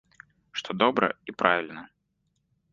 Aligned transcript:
Што 0.59 0.77
добра 0.85 1.07
і 1.33 1.37
правільна. 1.43 1.83